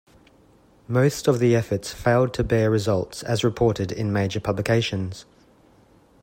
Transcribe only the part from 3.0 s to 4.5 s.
as reported in major